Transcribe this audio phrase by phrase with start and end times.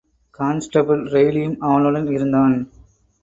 [0.39, 2.55] Constable ரெய்லியும் அவனுடன் இருந்தான்.